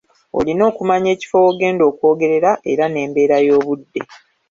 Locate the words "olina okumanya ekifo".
0.39-1.35